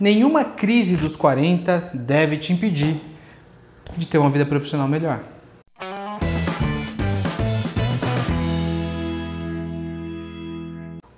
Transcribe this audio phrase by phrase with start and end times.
[0.00, 3.00] Nenhuma crise dos 40 deve te impedir
[3.96, 5.18] de ter uma vida profissional melhor.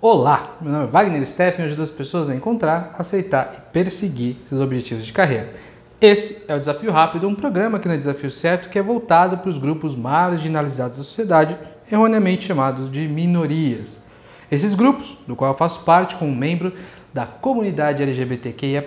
[0.01, 4.39] Olá, meu nome é Wagner Steffen e ajudo as pessoas a encontrar, aceitar e perseguir
[4.49, 5.53] seus objetivos de carreira.
[6.01, 9.51] Esse é o Desafio Rápido, um programa aqui no Desafio Certo que é voltado para
[9.51, 11.55] os grupos marginalizados da sociedade,
[11.93, 14.09] erroneamente chamados de minorias.
[14.51, 16.73] Esses grupos, do qual eu faço parte como membro
[17.13, 18.85] da comunidade LGBTQIA+,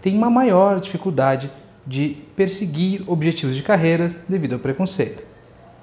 [0.00, 1.50] têm uma maior dificuldade
[1.86, 5.22] de perseguir objetivos de carreira devido ao preconceito.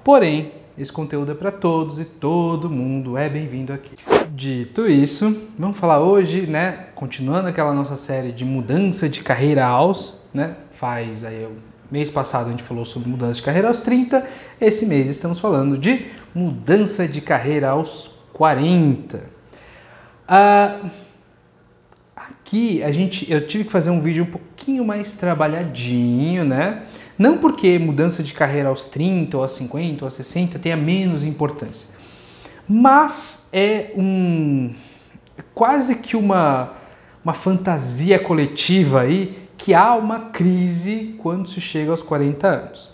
[0.02, 3.96] Porém, esse conteúdo é para todos e todo mundo é bem-vindo aqui.
[4.30, 10.22] Dito isso, vamos falar hoje, né, continuando aquela nossa série de mudança de carreira aos,
[10.32, 11.48] né, faz aí
[11.90, 14.26] mês passado a gente falou sobre mudança de carreira aos 30,
[14.60, 19.20] esse mês estamos falando de mudança de carreira aos 40.
[20.28, 20.76] Ah,
[22.18, 26.82] aqui a gente, eu tive que fazer um vídeo um pouquinho mais trabalhadinho, né?
[27.18, 31.24] Não porque mudança de carreira aos 30, ou aos 50, ou aos 60 tenha menos
[31.24, 31.94] importância,
[32.68, 34.74] mas é um
[35.54, 36.74] quase que uma,
[37.24, 42.90] uma fantasia coletiva aí que há uma crise quando se chega aos 40 anos.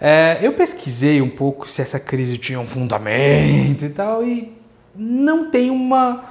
[0.00, 4.52] É, eu pesquisei um pouco se essa crise tinha um fundamento e tal, e
[4.94, 6.24] não tem uma.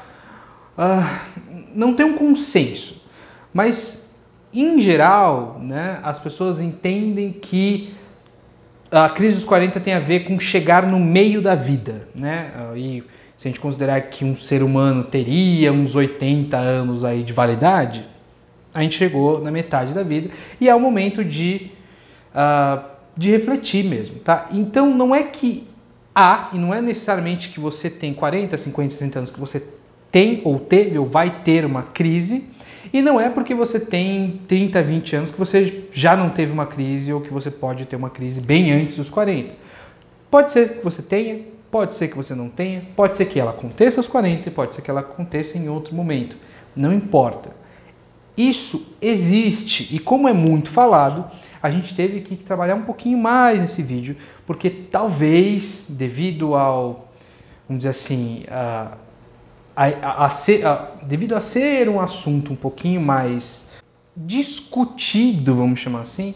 [0.78, 1.42] Uh,
[1.74, 3.02] não tem um consenso.
[3.54, 4.20] Mas,
[4.54, 7.94] em geral, né, as pessoas entendem que
[8.92, 12.52] a crise dos 40 tem a ver com chegar no meio da vida, né?
[12.76, 13.04] E
[13.36, 18.06] se a gente considerar que um ser humano teria uns 80 anos aí de validade,
[18.74, 20.30] a gente chegou na metade da vida
[20.62, 21.72] e é o momento de,
[22.34, 22.84] uh,
[23.18, 24.48] de refletir mesmo, tá?
[24.52, 25.68] Então não é que
[26.14, 29.64] há, e não é necessariamente que você tem 40, 50, 60 anos que você
[30.14, 32.48] tem ou teve ou vai ter uma crise,
[32.94, 36.68] e não é porque você tem 30, 20 anos que você já não teve uma
[36.68, 39.56] crise ou que você pode ter uma crise bem antes dos 40.
[40.30, 41.40] Pode ser que você tenha,
[41.72, 44.76] pode ser que você não tenha, pode ser que ela aconteça aos 40 e pode
[44.76, 46.38] ser que ela aconteça em outro momento.
[46.76, 47.50] Não importa.
[48.38, 51.26] Isso existe e como é muito falado,
[51.62, 57.12] a gente teve que trabalhar um pouquinho mais nesse vídeo, porque talvez devido ao,
[57.68, 58.98] vamos dizer assim, a,
[59.76, 60.64] a, a, a ser,
[61.04, 63.74] devido a ser um assunto um pouquinho mais
[64.16, 66.36] discutido, vamos chamar assim,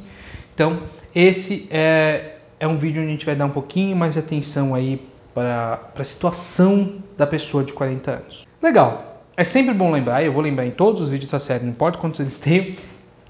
[0.53, 0.79] então
[1.13, 4.73] esse é, é um vídeo onde a gente vai dar um pouquinho mais de atenção
[4.73, 8.47] aí para a situação da pessoa de 40 anos.
[8.61, 11.71] Legal, é sempre bom lembrar, eu vou lembrar em todos os vídeos da série, não
[11.71, 12.75] importa quantos eles tenham,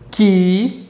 [0.10, 0.88] que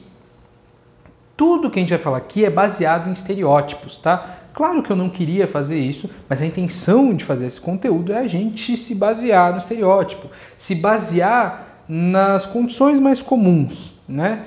[1.36, 4.37] tudo que a gente vai falar aqui é baseado em estereótipos, tá?
[4.58, 8.18] Claro que eu não queria fazer isso, mas a intenção de fazer esse conteúdo é
[8.18, 14.46] a gente se basear no estereótipo, se basear nas condições mais comuns, né?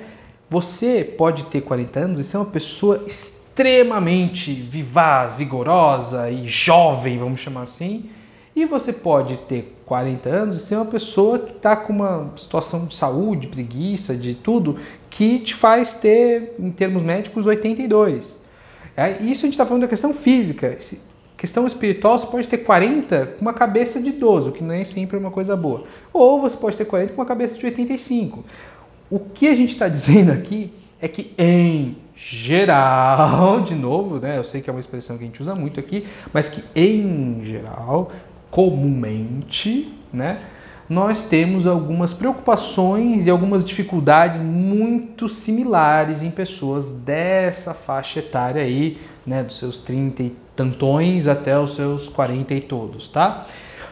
[0.50, 7.40] Você pode ter 40 anos e ser uma pessoa extremamente vivaz, vigorosa e jovem, vamos
[7.40, 8.10] chamar assim,
[8.54, 12.84] e você pode ter 40 anos e ser uma pessoa que está com uma situação
[12.84, 14.76] de saúde, preguiça, de tudo,
[15.08, 18.41] que te faz ter, em termos médicos, 82.
[18.96, 20.76] É, isso a gente está falando da questão física.
[21.36, 25.30] Questão espiritual, você pode ter 40 com uma cabeça de idoso, que sempre é uma
[25.30, 25.84] coisa boa.
[26.12, 28.44] Ou você pode ter 40 com uma cabeça de 85.
[29.10, 34.44] O que a gente está dizendo aqui é que, em geral, de novo, né, eu
[34.44, 38.12] sei que é uma expressão que a gente usa muito aqui, mas que, em geral,
[38.50, 40.40] comumente, né,
[40.92, 48.98] nós temos algumas preocupações e algumas dificuldades muito similares em pessoas dessa faixa etária aí,
[49.26, 53.46] né, dos seus 30 e tantões até os seus 40 e todos, tá?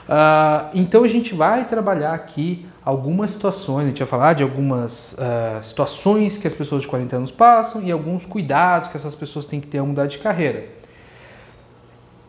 [0.06, 5.14] Uh, então a gente vai trabalhar aqui algumas situações, a gente vai falar de algumas
[5.14, 9.46] uh, situações que as pessoas de 40 anos passam e alguns cuidados que essas pessoas
[9.46, 10.79] têm que ter ao mudar de carreira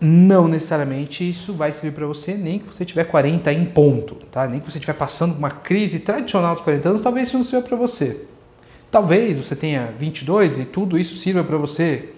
[0.02, 4.48] não necessariamente isso vai servir para você, nem que você tiver 40 em ponto, tá?
[4.48, 7.68] Nem que você estiver passando uma crise tradicional dos 40 anos, talvez isso não sirva
[7.68, 8.26] para você.
[8.90, 12.10] Talvez você tenha 22 e tudo isso sirva para você.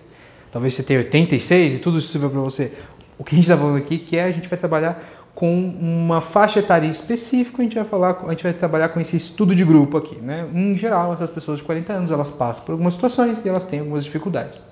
[0.50, 2.72] Talvez você tenha 86 e tudo isso sirva para você.
[3.18, 5.04] O que a gente está falando aqui que é a gente vai trabalhar
[5.36, 9.18] com uma faixa etária específica, a gente vai falar, a gente vai trabalhar com esse
[9.18, 10.48] estudo de grupo aqui, né?
[10.54, 13.80] Em geral, essas pessoas de 40 anos, elas passam por algumas situações e elas têm
[13.80, 14.63] algumas dificuldades.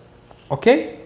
[0.50, 1.01] OK?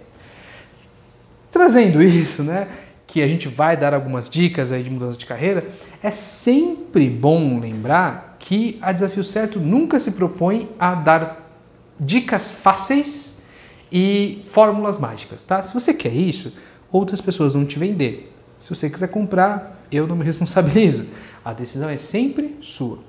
[1.56, 2.68] Trazendo isso, né,
[3.07, 5.66] que a gente vai dar algumas dicas aí de mudança de carreira,
[6.04, 11.50] é sempre bom lembrar que a Desafio Certo nunca se propõe a dar
[11.98, 13.46] dicas fáceis
[13.90, 15.63] e fórmulas mágicas, tá?
[15.63, 16.52] Se você quer isso,
[16.92, 18.36] outras pessoas vão te vender.
[18.60, 21.06] Se você quiser comprar, eu não me responsabilizo.
[21.46, 23.00] A decisão é sempre sua.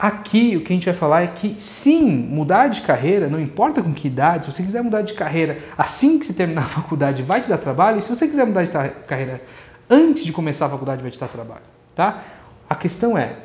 [0.00, 3.82] Aqui o que a gente vai falar é que sim, mudar de carreira, não importa
[3.82, 7.22] com que idade, se você quiser mudar de carreira assim que você terminar a faculdade,
[7.22, 8.70] vai te dar trabalho, e se você quiser mudar de
[9.06, 9.42] carreira
[9.90, 11.60] antes de começar a faculdade, vai te dar trabalho,
[11.94, 12.24] tá?
[12.66, 13.36] A questão é,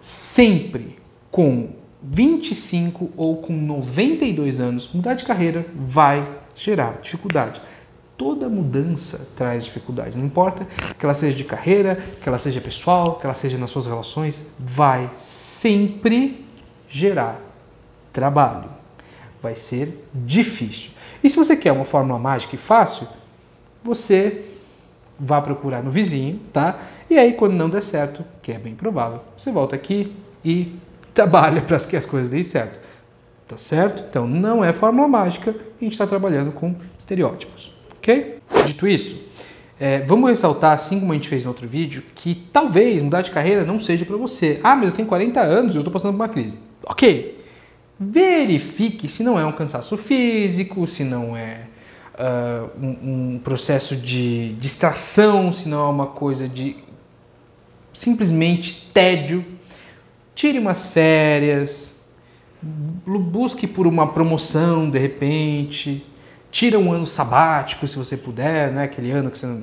[0.00, 0.98] sempre
[1.30, 1.70] com
[2.02, 6.26] 25 ou com 92 anos, mudar de carreira vai
[6.56, 7.60] gerar dificuldade
[8.22, 10.14] toda mudança traz dificuldades.
[10.14, 10.64] Não importa
[10.96, 14.52] que ela seja de carreira, que ela seja pessoal, que ela seja nas suas relações,
[14.60, 16.46] vai sempre
[16.88, 17.40] gerar
[18.12, 18.70] trabalho.
[19.42, 20.90] Vai ser difícil.
[21.24, 23.08] E se você quer uma fórmula mágica e fácil,
[23.82, 24.44] você
[25.18, 26.78] vá procurar no vizinho, tá?
[27.10, 30.14] E aí, quando não der certo, que é bem provável, você volta aqui
[30.44, 30.78] e
[31.12, 32.78] trabalha para que as coisas deem certo.
[33.48, 34.04] Tá certo?
[34.08, 37.81] Então, não é fórmula mágica, a gente está trabalhando com estereótipos.
[38.02, 38.40] Ok?
[38.66, 39.22] Dito isso,
[39.78, 43.30] é, vamos ressaltar, assim como a gente fez no outro vídeo, que talvez mudar de
[43.30, 44.58] carreira não seja para você.
[44.60, 46.58] Ah, mas eu tenho 40 anos e eu estou passando por uma crise.
[46.84, 47.40] Ok.
[48.00, 51.60] Verifique se não é um cansaço físico, se não é
[52.14, 56.74] uh, um, um processo de distração, se não é uma coisa de
[57.92, 59.44] simplesmente tédio.
[60.34, 62.00] Tire umas férias,
[62.60, 66.04] busque por uma promoção de repente,
[66.52, 68.84] Tira um ano sabático, se você puder, né?
[68.84, 69.58] Aquele ano que você.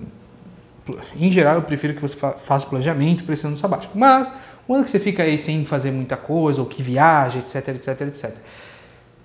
[1.15, 3.95] Em geral, eu prefiro que você faça o planejamento para esse ano sabático.
[3.95, 4.33] Mas,
[4.67, 8.01] um ano que você fica aí sem fazer muita coisa, ou que viaja, etc, etc,
[8.01, 8.33] etc.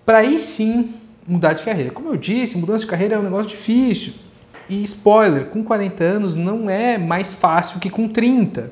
[0.04, 0.92] Para aí sim
[1.26, 1.90] mudar de carreira.
[1.90, 4.12] Como eu disse, mudança de carreira é um negócio difícil.
[4.68, 8.70] E spoiler, com 40 anos não é mais fácil que com 30.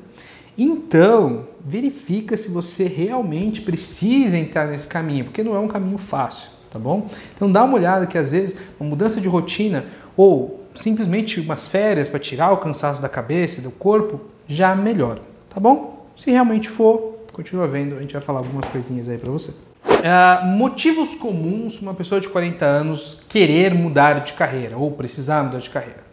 [0.55, 6.53] Então, verifica se você realmente precisa entrar nesse caminho, porque não é um caminho fácil
[6.73, 7.07] tá bom?
[7.35, 9.85] Então dá uma olhada que às vezes uma mudança de rotina
[10.17, 15.21] ou simplesmente umas férias para tirar o cansaço da cabeça e do corpo já melhora,
[15.53, 16.07] tá bom?
[16.17, 19.51] Se realmente for, continua vendo, a gente vai falar algumas coisinhas aí para você.
[19.51, 25.59] Uh, motivos comuns uma pessoa de 40 anos querer mudar de carreira ou precisar mudar
[25.59, 26.03] de carreira.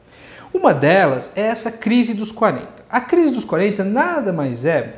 [0.53, 2.69] Uma delas é essa crise dos 40.
[2.91, 4.95] A crise dos 40 nada mais é,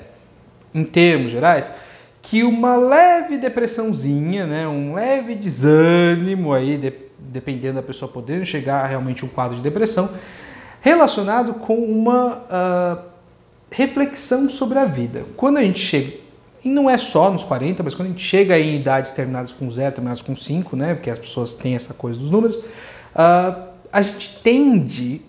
[0.75, 1.73] em termos gerais,
[2.33, 8.83] que uma leve depressãozinha, né, um leve desânimo aí, de, dependendo da pessoa podendo chegar
[8.83, 10.09] a realmente um quadro de depressão,
[10.81, 13.05] relacionado com uma uh,
[13.71, 15.27] reflexão sobre a vida.
[15.37, 16.15] Quando a gente chega,
[16.65, 19.69] e não é só nos 40, mas quando a gente chega em idades terminadas com
[19.69, 23.63] 0, terminadas com 5, né, porque as pessoas têm essa coisa dos números, uh,
[23.93, 25.21] a gente tende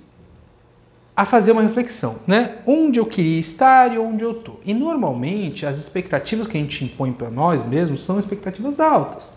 [1.15, 2.56] a fazer uma reflexão, né?
[2.65, 4.60] Onde eu queria estar e onde eu estou.
[4.65, 9.27] E normalmente as expectativas que a gente impõe para nós mesmos são expectativas altas.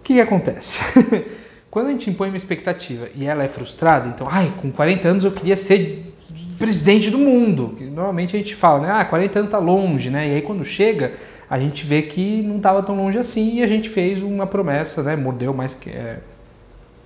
[0.00, 0.80] O que, que acontece?
[1.70, 5.24] Quando a gente impõe uma expectativa e ela é frustrada, então, ai, com 40 anos
[5.24, 6.12] eu queria ser
[6.58, 7.76] presidente do mundo.
[7.80, 8.92] Normalmente a gente fala, né?
[8.92, 10.28] Ah, 40 anos está longe, né?
[10.28, 11.14] E aí quando chega,
[11.48, 15.02] a gente vê que não estava tão longe assim e a gente fez uma promessa,
[15.02, 15.16] né?
[15.16, 15.90] Mordeu mais que.
[15.90, 16.18] É,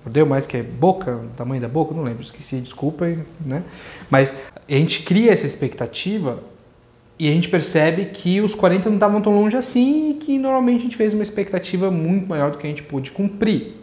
[0.05, 3.63] Mordeu mais que é boca, tamanho da boca, não lembro, esqueci, desculpem, né?
[4.09, 4.35] Mas
[4.67, 6.41] a gente cria essa expectativa
[7.17, 10.79] e a gente percebe que os 40 não estavam tão longe assim e que normalmente
[10.79, 13.75] a gente fez uma expectativa muito maior do que a gente pôde cumprir.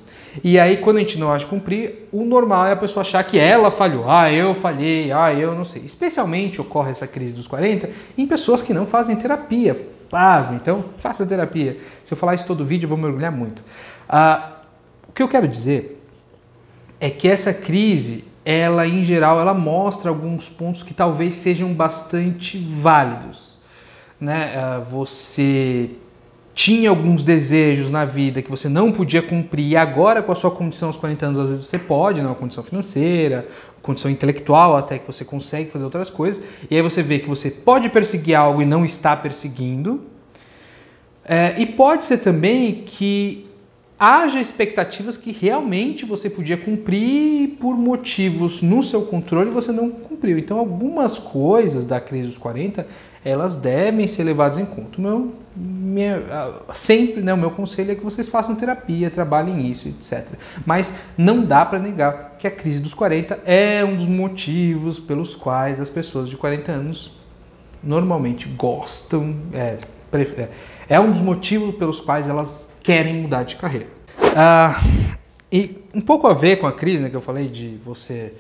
[0.42, 3.38] E aí, quando a gente não acha cumprir, o normal é a pessoa achar que
[3.38, 4.10] ela falhou.
[4.10, 5.82] Ah, eu falhei, ah, eu não sei.
[5.84, 9.88] Especialmente ocorre essa crise dos 40 em pessoas que não fazem terapia.
[10.10, 11.78] Pasma, então faça terapia.
[12.04, 13.62] Se eu falar isso todo vídeo, eu vou mergulhar muito.
[14.08, 14.60] Ah,
[15.08, 15.95] o que eu quero dizer
[17.00, 22.58] é que essa crise, ela em geral, ela mostra alguns pontos que talvez sejam bastante
[22.58, 23.56] válidos.
[24.20, 24.54] Né?
[24.56, 25.90] Ah, você
[26.54, 30.50] tinha alguns desejos na vida que você não podia cumprir e agora com a sua
[30.50, 32.34] condição aos 40 anos às vezes você pode, né?
[32.38, 33.46] condição financeira,
[33.82, 37.50] condição intelectual até que você consegue fazer outras coisas e aí você vê que você
[37.50, 40.02] pode perseguir algo e não está perseguindo
[41.28, 43.45] é, e pode ser também que
[43.98, 50.38] haja expectativas que realmente você podia cumprir por motivos no seu controle você não cumpriu.
[50.38, 52.86] Então, algumas coisas da crise dos 40
[53.24, 55.02] elas devem ser levadas em conta.
[55.02, 56.22] Meu, minha,
[56.74, 60.24] sempre, né, o meu conselho é que vocês façam terapia, trabalhem nisso, etc.
[60.64, 65.34] Mas não dá para negar que a crise dos 40 é um dos motivos pelos
[65.34, 67.16] quais as pessoas de 40 anos
[67.82, 69.78] normalmente gostam, é,
[70.12, 70.48] é,
[70.88, 73.88] é um dos motivos pelos quais elas querem mudar de carreira.
[74.36, 74.80] Ah,
[75.50, 78.32] e um pouco a ver com a crise né, que eu falei de você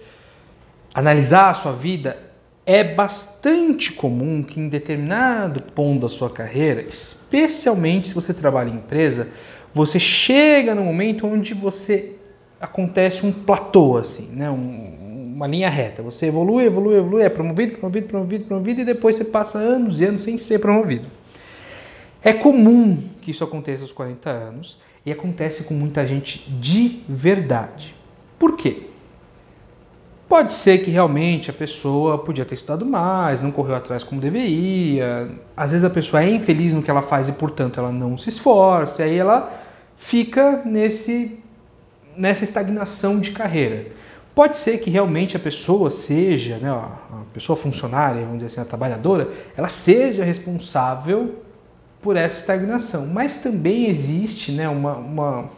[0.94, 2.16] analisar a sua vida,
[2.64, 8.76] é bastante comum que em determinado ponto da sua carreira, especialmente se você trabalha em
[8.76, 9.30] empresa,
[9.74, 12.14] você chega no momento onde você
[12.60, 14.48] acontece um platô assim, né?
[14.48, 16.04] Um, uma linha reta.
[16.04, 20.04] Você evolui, evolui, evolui, é promovido, promovido, promovido, promovido e depois você passa anos e
[20.04, 21.06] anos sem ser promovido.
[22.22, 27.92] É comum que isso aconteça aos 40 anos e acontece com muita gente de verdade.
[28.38, 28.84] Por quê?
[30.28, 35.28] Pode ser que realmente a pessoa podia ter estudado mais, não correu atrás como deveria.
[35.56, 38.28] Às vezes a pessoa é infeliz no que ela faz e, portanto, ela não se
[38.28, 39.02] esforça.
[39.02, 39.52] Aí ela
[39.96, 41.40] fica nesse,
[42.16, 43.88] nessa estagnação de carreira.
[44.36, 48.64] Pode ser que realmente a pessoa seja, né, a pessoa funcionária, vamos dizer assim, a
[48.64, 51.42] trabalhadora, ela seja responsável
[52.06, 53.08] por essa estagnação.
[53.08, 55.50] Mas também existe né, uma, uma,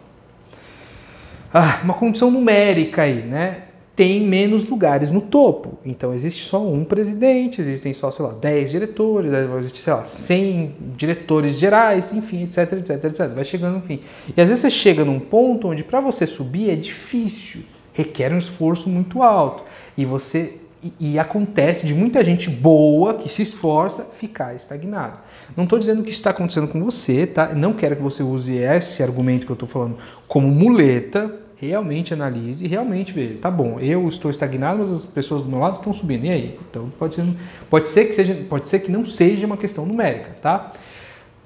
[1.52, 3.64] ah, uma condição numérica aí, né?
[3.94, 5.78] Tem menos lugares no topo.
[5.84, 10.74] Então existe só um presidente, existem só, sei lá, 10 diretores, existe, sei lá, 100
[10.96, 13.28] diretores gerais, enfim, etc, etc, etc.
[13.34, 14.00] Vai chegando no fim.
[14.34, 17.60] E às vezes você chega num ponto onde para você subir é difícil,
[17.92, 19.64] requer um esforço muito alto.
[19.98, 25.18] E você e, e, acontece de muita gente boa que se esforça ficar estagnado.
[25.56, 27.48] Não estou dizendo que está acontecendo com você, tá?
[27.54, 31.34] Não quero que você use esse argumento que eu estou falando como muleta.
[31.60, 35.58] Realmente analise e realmente veja, tá bom, eu estou estagnado, mas as pessoas do meu
[35.58, 36.24] lado estão subindo.
[36.26, 36.58] E aí?
[36.70, 37.24] Então pode ser,
[37.68, 40.72] pode ser que seja, pode ser que não seja uma questão numérica, tá?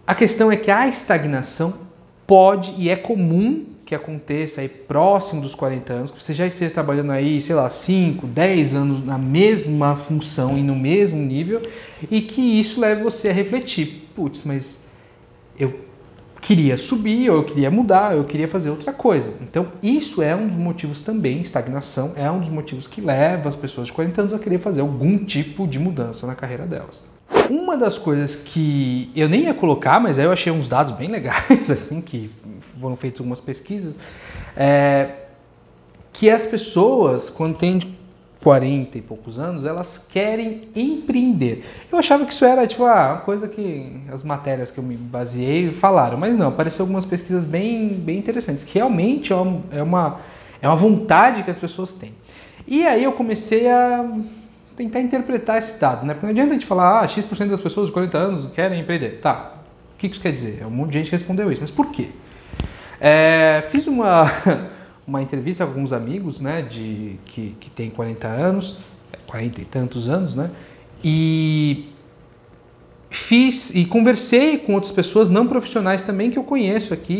[0.06, 1.72] A questão é que a estagnação
[2.26, 6.72] pode e é comum que aconteça aí próximo dos 40 anos, que você já esteja
[6.72, 11.60] trabalhando aí, sei lá, 5, 10 anos na mesma função e no mesmo nível,
[12.10, 14.86] e que isso leve você a refletir, putz, mas
[15.58, 15.78] eu
[16.40, 19.34] queria subir, ou eu queria mudar, ou eu queria fazer outra coisa.
[19.42, 23.56] Então, isso é um dos motivos também, estagnação, é um dos motivos que leva as
[23.56, 27.11] pessoas de 40 anos a querer fazer algum tipo de mudança na carreira delas.
[27.50, 31.08] Uma das coisas que eu nem ia colocar, mas aí eu achei uns dados bem
[31.08, 32.30] legais, assim, que
[32.80, 33.96] foram feitas algumas pesquisas,
[34.56, 35.16] é
[36.12, 37.80] que as pessoas, quando têm
[38.42, 41.64] 40 e poucos anos, elas querem empreender.
[41.90, 44.96] Eu achava que isso era tipo ah, uma coisa que as matérias que eu me
[44.96, 49.82] baseei falaram, mas não, apareceu algumas pesquisas bem, bem interessantes, que realmente é uma, é
[49.82, 50.20] uma,
[50.60, 52.12] é vontade que as pessoas têm.
[52.66, 54.04] E aí eu comecei a
[54.76, 56.14] tentar interpretar esse dado, né?
[56.14, 59.20] Porque não adianta a gente falar, ah, X% das pessoas de 40 anos querem empreender.
[59.20, 59.54] Tá,
[59.94, 60.60] o que isso quer dizer?
[60.62, 62.08] É um monte de gente respondeu isso, mas por quê?
[63.00, 64.30] É, fiz uma,
[65.06, 68.78] uma entrevista com alguns amigos, né, de, que, que tem 40 anos,
[69.26, 70.50] 40 e tantos anos, né,
[71.02, 71.88] e
[73.10, 77.12] fiz e conversei com outras pessoas não profissionais também que eu conheço aqui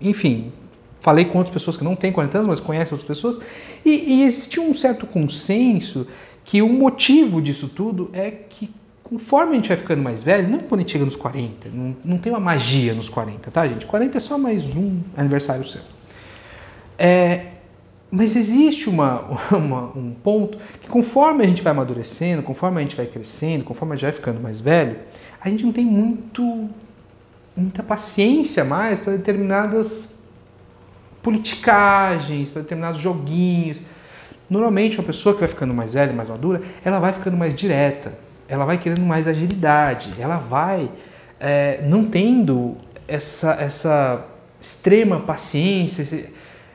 [0.00, 0.52] e, enfim,
[1.00, 3.38] falei com outras pessoas que não têm 40 anos, mas conhecem outras pessoas,
[3.84, 6.06] e, e um certo consenso
[6.44, 8.70] que o motivo disso tudo é que
[9.02, 11.96] conforme a gente vai ficando mais velho, não quando a gente chega nos 40, não,
[12.04, 13.86] não tem uma magia nos 40, tá, gente?
[13.86, 15.82] 40 é só mais um aniversário seu.
[16.98, 17.46] É,
[18.10, 22.96] mas existe uma, uma, um ponto que conforme a gente vai amadurecendo, conforme a gente
[22.96, 24.98] vai crescendo, conforme a gente vai ficando mais velho,
[25.40, 26.68] a gente não tem muito,
[27.56, 30.22] muita paciência mais para determinadas
[31.22, 33.82] politicagens, para determinados joguinhos.
[34.48, 38.24] Normalmente, uma pessoa que vai ficando mais velha, mais madura, ela vai ficando mais direta
[38.48, 40.90] ela vai querendo mais agilidade, ela vai
[41.40, 42.76] é, não tendo
[43.08, 44.24] essa, essa
[44.60, 46.26] extrema paciência,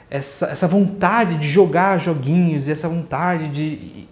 [0.10, 4.08] essa, essa vontade de jogar joguinhos, essa vontade de.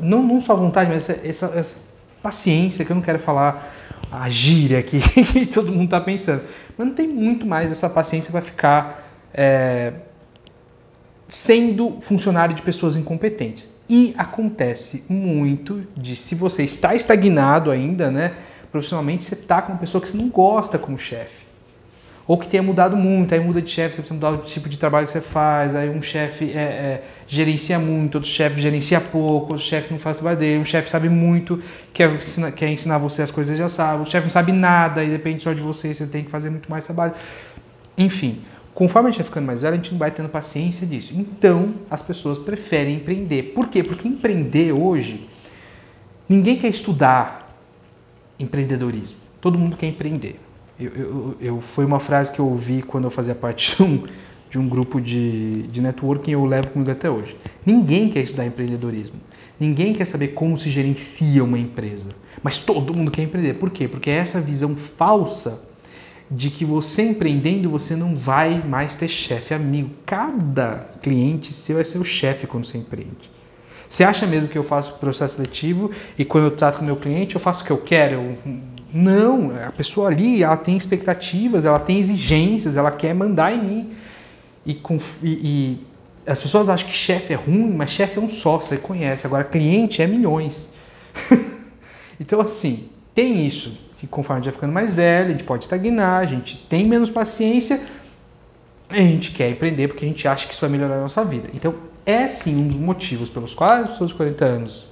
[0.00, 1.76] Não, não só vontade, mas essa, essa, essa
[2.22, 3.72] paciência, que eu não quero falar
[4.12, 5.00] a gíria que
[5.46, 6.42] todo mundo está pensando.
[6.76, 9.92] Mas não tem muito mais essa paciência para ficar é,
[11.30, 13.68] sendo funcionário de pessoas incompetentes.
[13.88, 18.34] E acontece muito de se você está estagnado ainda, né,
[18.70, 21.48] profissionalmente, você está com uma pessoa que você não gosta como chefe.
[22.26, 24.78] Ou que tenha mudado muito, aí muda de chefe, você precisa mudar o tipo de
[24.78, 29.52] trabalho que você faz, aí um chefe é, é, gerencia muito, outro chefe gerencia pouco,
[29.52, 31.60] outro chefe não faz trabalho dele, um chefe sabe muito,
[31.92, 35.10] quer ensinar, quer ensinar você as coisas já sabe, o chefe não sabe nada e
[35.10, 37.14] depende só de você, você tem que fazer muito mais trabalho.
[37.98, 38.40] Enfim,
[38.74, 41.12] Conforme a gente vai ficando mais velho, a gente não vai tendo paciência disso.
[41.16, 43.52] Então, as pessoas preferem empreender.
[43.54, 43.82] Por quê?
[43.82, 45.28] Porque empreender hoje,
[46.28, 47.56] ninguém quer estudar
[48.38, 49.18] empreendedorismo.
[49.40, 50.38] Todo mundo quer empreender.
[50.78, 54.04] Eu, eu, eu, foi uma frase que eu ouvi quando eu fazia parte de um,
[54.48, 57.36] de um grupo de, de networking e eu levo comigo até hoje.
[57.66, 59.20] Ninguém quer estudar empreendedorismo.
[59.58, 62.10] Ninguém quer saber como se gerencia uma empresa.
[62.42, 63.54] Mas todo mundo quer empreender.
[63.54, 63.86] Por quê?
[63.86, 65.69] Porque essa visão falsa
[66.30, 69.90] de que você empreendendo, você não vai mais ter chefe amigo.
[70.06, 73.30] Cada cliente seu é seu chefe quando você empreende.
[73.88, 77.34] Você acha mesmo que eu faço processo seletivo e quando eu trato com meu cliente
[77.34, 78.14] eu faço o que eu quero?
[78.14, 78.38] Eu...
[78.92, 83.92] Não, a pessoa ali ela tem expectativas, ela tem exigências, ela quer mandar em mim.
[84.64, 84.80] E,
[85.22, 85.86] e, e
[86.26, 89.26] as pessoas acham que chefe é ruim, mas chefe é um só, você conhece.
[89.26, 90.70] Agora, cliente é milhões.
[92.20, 93.89] então, assim, tem isso.
[94.00, 96.88] Que conforme a gente vai ficando mais velho, a gente pode estagnar, a gente tem
[96.88, 97.78] menos paciência,
[98.88, 101.50] a gente quer empreender porque a gente acha que isso vai melhorar a nossa vida.
[101.52, 101.74] Então,
[102.06, 104.86] é sim um dos motivos pelos quais as pessoas de 40 anos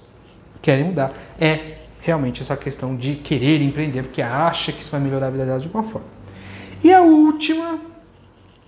[0.60, 1.10] querem mudar,
[1.40, 5.46] é realmente essa questão de querer empreender porque acha que isso vai melhorar a vida
[5.46, 6.06] delas de alguma forma.
[6.84, 7.80] E a última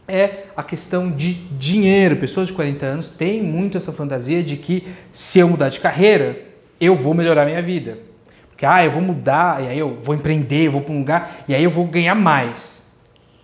[0.09, 2.17] é a questão de dinheiro.
[2.17, 6.41] Pessoas de 40 anos têm muito essa fantasia de que se eu mudar de carreira,
[6.81, 8.09] eu vou melhorar minha vida.
[8.61, 11.45] Porque, ah, eu vou mudar, e aí eu vou empreender, eu vou para um lugar,
[11.49, 12.91] e aí eu vou ganhar mais.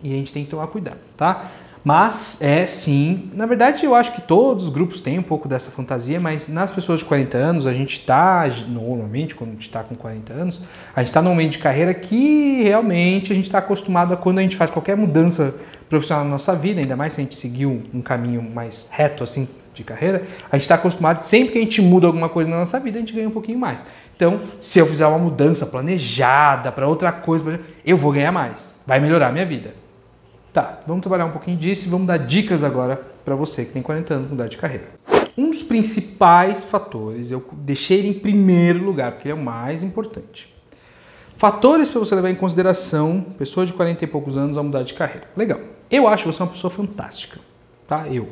[0.02, 1.52] E a gente tem que tomar cuidado, tá?
[1.82, 5.70] Mas é sim, na verdade eu acho que todos os grupos têm um pouco dessa
[5.70, 9.82] fantasia, mas nas pessoas de 40 anos, a gente está, normalmente, quando a gente está
[9.82, 10.60] com 40 anos,
[10.94, 14.40] a gente está num momento de carreira que realmente a gente está acostumado a quando
[14.40, 15.54] a gente faz qualquer mudança
[15.88, 19.24] profissional na nossa vida, ainda mais se a gente seguir um, um caminho mais reto
[19.24, 22.58] assim de carreira, a gente está acostumado, sempre que a gente muda alguma coisa na
[22.58, 23.84] nossa vida, a gente ganha um pouquinho mais.
[24.16, 28.98] Então, se eu fizer uma mudança planejada para outra coisa, eu vou ganhar mais, vai
[28.98, 29.74] melhorar a minha vida.
[30.54, 33.82] Tá, vamos trabalhar um pouquinho disso e vamos dar dicas agora para você que tem
[33.82, 34.86] 40 anos mudar de carreira.
[35.36, 39.82] Um dos principais fatores, eu deixei ele em primeiro lugar, porque ele é o mais
[39.82, 40.54] importante.
[41.36, 44.94] Fatores para você levar em consideração, pessoa de 40 e poucos anos a mudar de
[44.94, 45.28] carreira.
[45.36, 45.60] Legal.
[45.90, 47.38] Eu acho você uma pessoa fantástica,
[47.86, 48.08] tá?
[48.08, 48.30] Eu.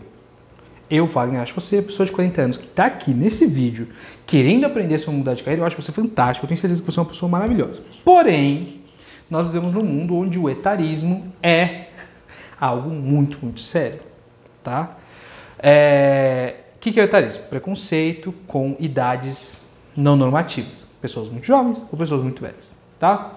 [0.89, 3.89] Eu, Wagner, acho você, pessoa de 40 anos, que está aqui nesse vídeo,
[4.27, 6.99] querendo aprender sobre mudar de carreira, eu acho você fantástico, eu tenho certeza que você
[6.99, 7.83] é uma pessoa maravilhosa.
[8.05, 8.83] Porém,
[9.31, 11.87] nós vivemos num mundo onde o etarismo é
[12.61, 14.01] algo muito, muito sério,
[14.63, 14.97] tá?
[15.59, 16.57] É...
[16.77, 17.45] O que é o etarismo?
[17.45, 20.87] Preconceito com idades não normativas.
[21.01, 23.37] Pessoas muito jovens ou pessoas muito velhas, tá?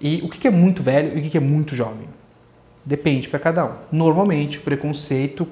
[0.00, 2.08] E o que é muito velho e o que é muito jovem?
[2.84, 3.72] Depende para cada um.
[3.92, 5.46] Normalmente, o preconceito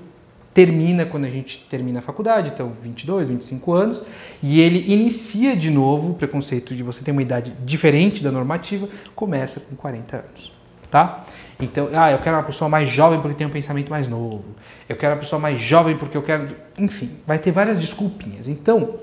[0.57, 4.07] termina quando a gente termina a faculdade, então 22, 25 anos,
[4.43, 8.89] e ele inicia de novo o preconceito de você ter uma idade diferente da normativa,
[9.15, 10.53] começa com 40 anos,
[10.91, 11.27] tá?
[11.61, 14.45] Então, ah, eu quero uma pessoa mais jovem porque tem um pensamento mais novo.
[14.89, 18.49] Eu quero uma pessoa mais jovem porque eu quero, enfim, vai ter várias desculpinhas.
[18.49, 18.95] Então,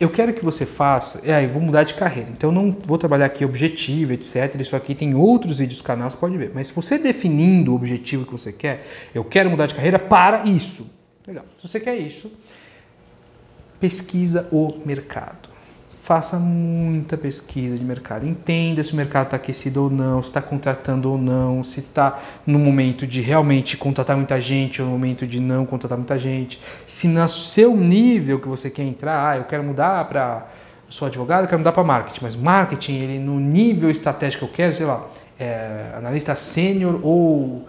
[0.00, 2.96] eu quero que você faça, é, eu vou mudar de carreira, então eu não vou
[2.96, 4.54] trabalhar aqui objetivo, etc.
[4.60, 6.52] Isso aqui tem outros vídeos do canal, você pode ver.
[6.54, 10.44] Mas se você definindo o objetivo que você quer, eu quero mudar de carreira para
[10.44, 10.86] isso.
[11.26, 11.44] Legal.
[11.60, 12.30] Se você quer isso,
[13.80, 15.47] pesquisa o mercado
[16.08, 18.26] faça muita pesquisa de mercado.
[18.26, 22.18] Entenda se o mercado está aquecido ou não, se está contratando ou não, se está
[22.46, 26.58] no momento de realmente contratar muita gente ou no momento de não contratar muita gente.
[26.86, 30.46] Se no seu nível que você quer entrar, ah, eu quero mudar para.
[30.88, 34.56] Sou advogado, eu quero mudar para marketing, mas marketing, ele no nível estratégico que eu
[34.56, 35.06] quero, sei lá,
[35.38, 37.68] é, analista sênior ou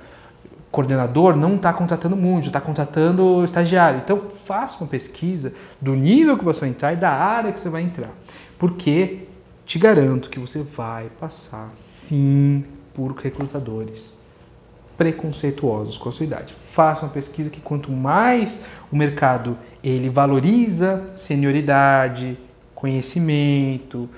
[0.72, 4.02] coordenador não está contratando muito, está contratando estagiário.
[4.04, 7.70] Então, faça uma pesquisa do nível que você vai entrar e da área que você
[7.70, 8.12] vai entrar.
[8.58, 9.28] Porque
[9.66, 14.20] te garanto que você vai passar, sim, por recrutadores
[14.98, 16.54] preconceituosos com a sua idade.
[16.72, 22.38] Faça uma pesquisa que quanto mais o mercado ele valoriza senioridade,
[22.76, 24.10] conhecimento,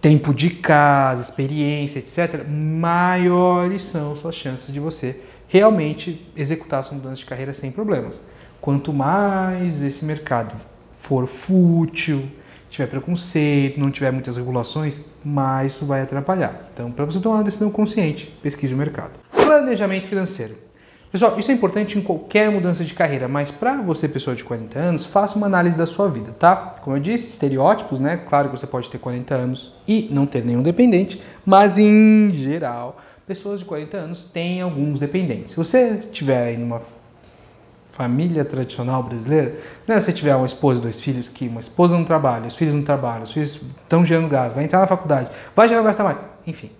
[0.00, 7.16] tempo de casa, experiência, etc., maiores são suas chances de você realmente executar sua mudança
[7.16, 8.20] de carreira sem problemas.
[8.60, 10.54] Quanto mais esse mercado
[10.96, 12.22] for fútil,
[12.68, 16.68] tiver preconceito, não tiver muitas regulações, mais isso vai atrapalhar.
[16.72, 19.12] Então, para você tomar uma decisão consciente, pesquise o mercado.
[19.32, 20.54] Planejamento financeiro.
[21.10, 24.78] Pessoal, isso é importante em qualquer mudança de carreira, mas para você, pessoa de 40
[24.78, 26.54] anos, faça uma análise da sua vida, tá?
[26.82, 28.20] Como eu disse, estereótipos, né?
[28.28, 32.98] Claro que você pode ter 40 anos e não ter nenhum dependente, mas em geral,
[33.28, 35.50] pessoas de 40 anos têm alguns dependentes.
[35.52, 36.80] Se você tiver aí numa
[37.92, 41.94] família tradicional brasileira, né, se você tiver uma esposa e dois filhos que uma esposa
[41.94, 45.28] não trabalha, os filhos não trabalham, os filhos estão gerando gasto, vai entrar na faculdade,
[45.54, 46.70] vai gerar gastar mais, enfim.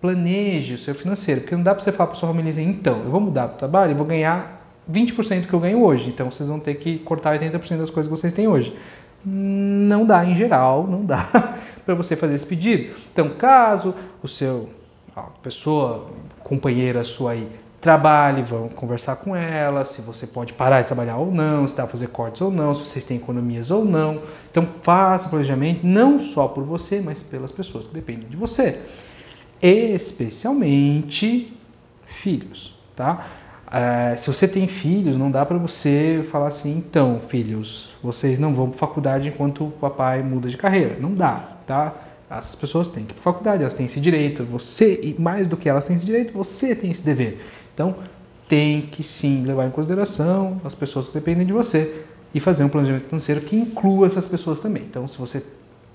[0.00, 3.02] Planeje o seu financeiro, porque não dá para você falar para sua família assim, então,
[3.02, 6.10] eu vou mudar para o trabalho e vou ganhar 20% do que eu ganho hoje,
[6.10, 8.76] então vocês vão ter que cortar 80% das coisas que vocês têm hoje.
[9.24, 11.26] Não dá em geral, não dá
[11.84, 12.94] para você fazer esse pedido.
[13.12, 14.77] Então, caso o seu
[15.20, 16.06] a pessoa,
[16.40, 17.48] companheira sua aí,
[17.80, 21.84] trabalhe, vão conversar com ela, se você pode parar de trabalhar ou não, se dá
[21.84, 24.20] para fazer cortes ou não, se vocês têm economias ou não.
[24.50, 28.80] Então faça planejamento não só por você, mas pelas pessoas que dependem de você.
[29.62, 31.56] Especialmente
[32.04, 33.26] filhos, tá?
[33.70, 38.54] É, se você tem filhos, não dá para você falar assim, então, filhos, vocês não
[38.54, 40.96] vão para faculdade enquanto o papai muda de carreira.
[40.98, 41.92] Não dá, tá?
[42.30, 44.44] Essas pessoas têm que ir para faculdade, elas têm esse direito.
[44.44, 47.44] Você, e mais do que elas têm esse direito, você tem esse dever.
[47.74, 47.96] Então,
[48.46, 52.02] tem que sim levar em consideração as pessoas que dependem de você
[52.34, 54.82] e fazer um planejamento financeiro que inclua essas pessoas também.
[54.82, 55.42] Então, se você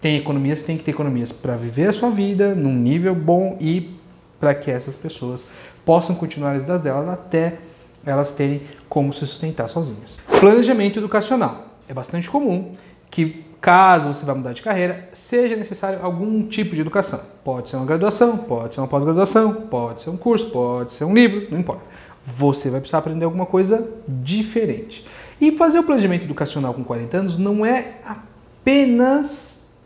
[0.01, 3.95] tem economias, tem que ter economias para viver a sua vida num nível bom e
[4.39, 5.49] para que essas pessoas
[5.85, 7.57] possam continuar as vidas delas até
[8.05, 10.19] elas terem como se sustentar sozinhas.
[10.39, 11.67] Planejamento educacional.
[11.87, 12.75] É bastante comum
[13.09, 17.21] que caso você vá mudar de carreira, seja necessário algum tipo de educação.
[17.45, 21.13] Pode ser uma graduação, pode ser uma pós-graduação, pode ser um curso, pode ser um
[21.13, 21.81] livro, não importa.
[22.21, 25.07] Você vai precisar aprender alguma coisa diferente.
[25.39, 29.77] E fazer o planejamento educacional com 40 anos não é apenas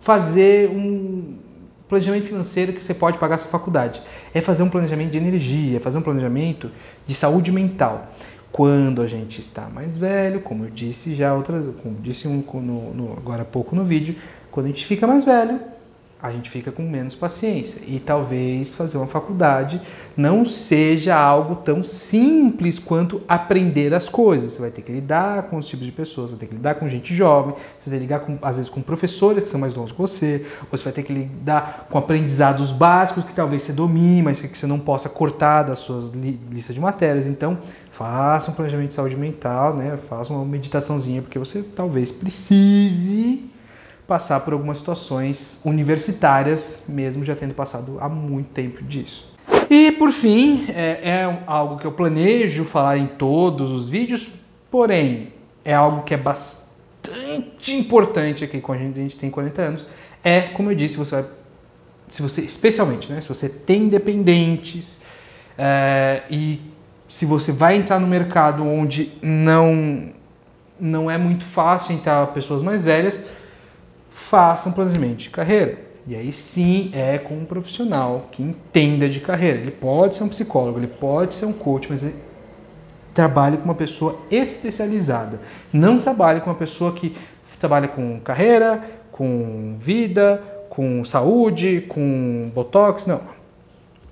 [0.00, 1.38] fazer um
[1.88, 4.02] planejamento financeiro que você pode pagar a sua faculdade.
[4.34, 6.72] É fazer um planejamento de energia, é fazer um planejamento
[7.06, 8.12] de saúde mental.
[8.52, 12.94] Quando a gente está mais velho, como eu disse já outras, como disse um, no,
[12.94, 14.16] no, agora há pouco no vídeo,
[14.50, 15.60] quando a gente fica mais velho,
[16.26, 17.82] a gente fica com menos paciência.
[17.86, 19.80] E talvez fazer uma faculdade
[20.16, 24.52] não seja algo tão simples quanto aprender as coisas.
[24.52, 26.88] Você vai ter que lidar com os tipos de pessoas, vai ter que lidar com
[26.88, 29.74] gente jovem, você vai ter que lidar com, às vezes com professores que são mais
[29.74, 33.72] novos que você, ou você vai ter que lidar com aprendizados básicos que talvez você
[33.72, 37.26] domine, mas que você não possa cortar das suas li listas de matérias.
[37.26, 37.58] Então,
[37.90, 39.98] faça um planejamento de saúde mental, né?
[40.08, 43.55] faça uma meditaçãozinha, porque você talvez precise
[44.06, 49.34] passar por algumas situações universitárias, mesmo já tendo passado há muito tempo disso.
[49.68, 54.28] E por fim, é, é algo que eu planejo falar em todos os vídeos,
[54.70, 55.32] porém
[55.64, 59.86] é algo que é bastante importante aqui quando a gente, a gente tem 40 anos,
[60.22, 61.24] é, como eu disse, você vai,
[62.08, 65.02] se você, especialmente, né, se você tem dependentes
[65.58, 66.60] é, e
[67.08, 70.14] se você vai entrar no mercado onde não
[70.78, 73.18] não é muito fácil entrar pessoas mais velhas,
[74.16, 75.78] faça um planejamento de carreira.
[76.06, 79.58] E aí sim é com um profissional que entenda de carreira.
[79.58, 82.04] Ele pode ser um psicólogo, ele pode ser um coach, mas
[83.12, 85.40] trabalhe com uma pessoa especializada.
[85.72, 87.16] Não trabalhe com uma pessoa que
[87.58, 93.20] trabalha com carreira, com vida, com saúde, com botox, não.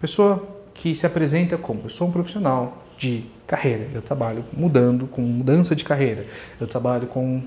[0.01, 3.89] Pessoa que se apresenta como eu sou um profissional de carreira.
[3.93, 6.27] Eu trabalho mudando, com mudança de carreira.
[6.61, 7.43] Eu trabalho com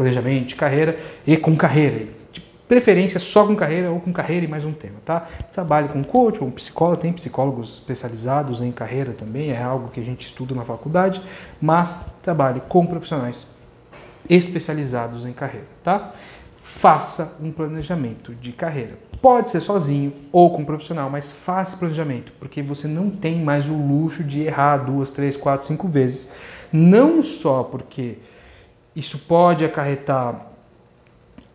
[0.00, 2.06] planejamento de carreira e com carreira.
[2.32, 5.28] De preferência só com carreira ou com carreira e mais um tema, tá?
[5.52, 10.02] Trabalho com coach ou psicólogo, tem psicólogos especializados em carreira também, é algo que a
[10.02, 11.20] gente estuda na faculdade,
[11.60, 13.48] mas trabalhe com profissionais
[14.28, 16.14] especializados em carreira, tá?
[16.62, 18.98] Faça um planejamento de carreira.
[19.20, 23.68] Pode ser sozinho ou com um profissional, mas faça planejamento, porque você não tem mais
[23.68, 26.32] o luxo de errar duas, três, quatro, cinco vezes.
[26.72, 28.16] Não só porque
[28.94, 30.46] isso pode acarretar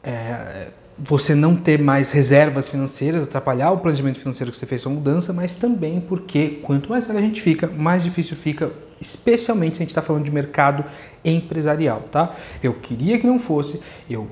[0.03, 4.91] é, você não ter mais reservas financeiras, atrapalhar o planejamento financeiro que você fez sua
[4.91, 8.71] mudança, mas também porque quanto mais velho a gente fica, mais difícil fica,
[9.01, 10.85] especialmente se a gente está falando de mercado
[11.23, 12.33] empresarial, tá?
[12.63, 14.29] Eu queria que não fosse, eu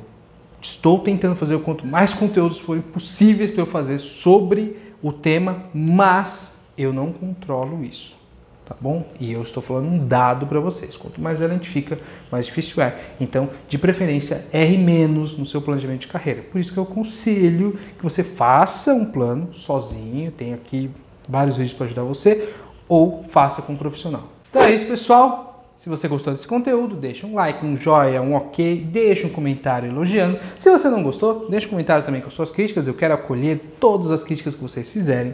[0.62, 5.66] estou tentando fazer o quanto mais conteúdos forem possíveis para eu fazer sobre o tema,
[5.74, 8.23] mas eu não controlo isso
[8.66, 9.06] tá bom?
[9.20, 10.96] E eu estou falando um dado para vocês.
[10.96, 12.00] Quanto mais velho a gente fica,
[12.32, 12.96] mais difícil é.
[13.20, 16.42] Então, de preferência, R menos no seu planejamento de carreira.
[16.44, 20.90] Por isso que eu aconselho que você faça um plano sozinho, tem aqui
[21.28, 22.50] vários vídeos para ajudar você,
[22.88, 24.30] ou faça com um profissional.
[24.50, 25.53] Então é isso, pessoal.
[25.84, 29.90] Se você gostou desse conteúdo, deixa um like, um joia, um ok, deixa um comentário
[29.90, 30.40] elogiando.
[30.58, 32.88] Se você não gostou, deixa um comentário também com suas críticas.
[32.88, 35.34] Eu quero acolher todas as críticas que vocês fizerem.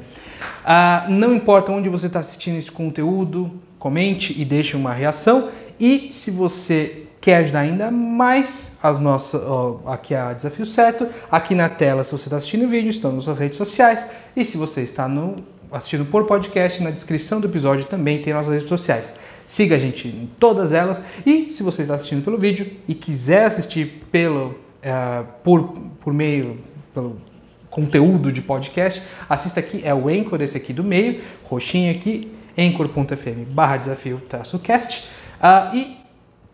[0.65, 5.49] Ah, não importa onde você está assistindo esse conteúdo, comente e deixe uma reação.
[5.79, 11.53] E se você quer ajudar ainda mais as nossas, ó, aqui a Desafio Certo, aqui
[11.53, 14.03] na tela, se você está assistindo o vídeo, estão nas suas redes sociais.
[14.35, 18.51] E se você está no, assistindo por podcast, na descrição do episódio também tem nossas
[18.51, 19.13] redes sociais.
[19.49, 21.01] Siga a gente em todas elas.
[21.25, 26.59] E se você está assistindo pelo vídeo e quiser assistir pelo, uh, por, por meio,
[26.93, 27.19] pelo
[27.67, 33.43] conteúdo de podcast, assista aqui, é o Anchor, esse aqui do meio, roxinho aqui, anchor.fm
[33.49, 34.21] barra desafio
[34.61, 35.09] cast.
[35.41, 35.97] Uh, e,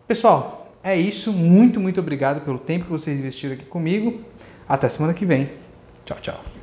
[0.08, 1.34] pessoal, é isso.
[1.34, 4.22] Muito, muito obrigado pelo tempo que vocês investiram aqui comigo.
[4.66, 5.50] Até semana que vem.
[6.06, 6.55] Tchau, tchau.